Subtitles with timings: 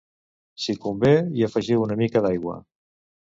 [0.63, 2.57] si convé, hi afegiu una mica d'aigua